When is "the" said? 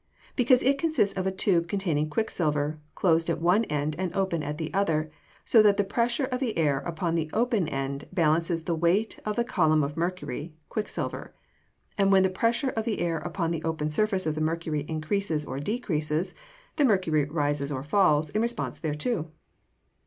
4.56-4.72, 5.76-5.84, 6.40-6.56, 7.16-7.28, 8.64-8.74, 9.36-9.44, 12.22-12.30, 12.86-13.00, 13.50-13.62, 14.34-14.40, 16.76-16.84